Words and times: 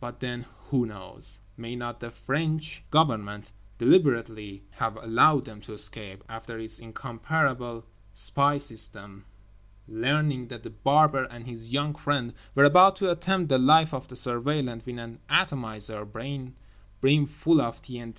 But 0.00 0.20
then—who 0.20 0.86
knows? 0.86 1.38
May 1.58 1.76
not 1.76 2.00
the 2.00 2.10
French 2.10 2.82
Government 2.90 3.52
deliberately 3.76 4.62
have 4.70 4.96
allowed 4.96 5.44
them 5.44 5.60
to 5.60 5.74
escape, 5.74 6.24
after—through 6.30 6.62
its 6.62 6.78
incomparable 6.78 7.84
spy 8.14 8.56
system—learning 8.56 10.48
that 10.48 10.62
The 10.62 10.70
Barber 10.70 11.24
and 11.24 11.46
his 11.46 11.74
young 11.74 11.94
friend 11.94 12.32
were 12.54 12.64
about 12.64 12.96
to 12.96 13.10
attempt 13.10 13.50
the 13.50 13.58
life 13.58 13.92
of 13.92 14.08
the 14.08 14.16
Surveillant 14.16 14.86
with 14.86 14.96
an 14.98 15.18
atomizer 15.28 16.06
brim 16.06 16.56
full 17.26 17.60
of 17.60 17.82
T.N.T.? 17.82 18.14